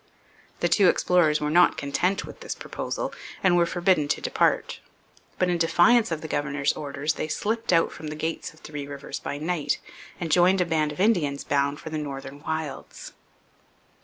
[0.61, 3.13] The two explorers were not content with this proposal
[3.43, 4.79] and were forbidden to depart;
[5.37, 8.87] but in defiance of the governor's orders they slipped out from the gates of Three
[8.87, 9.77] Rivers by night
[10.19, 13.13] and joined a band of Indians bound for the northern wilds.